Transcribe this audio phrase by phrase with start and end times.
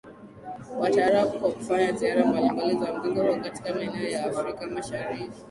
[0.79, 5.39] wa taarab kwa kufanya ziara mbalimbali za muziki huo katika maeneo ya afrika mashariki